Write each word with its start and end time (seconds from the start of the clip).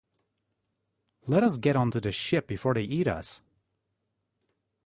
Let 1.27 1.43
us 1.43 1.59
get 1.59 1.75
on 1.75 1.91
to 1.91 2.01
the 2.01 2.11
ship 2.11 2.47
before 2.47 2.73
they 2.73 2.81
eat 2.81 3.07
us! 3.07 3.43